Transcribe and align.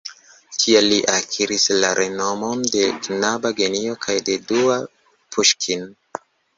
Tiel 0.61 0.87
li 0.93 0.97
akiris 1.15 1.65
la 1.83 1.91
renomon 2.01 2.65
de 2.77 2.83
knaba 3.09 3.55
genio 3.63 4.01
kaj 4.09 4.19
de 4.33 4.41
"dua 4.51 4.83
Puŝkin". 5.35 5.91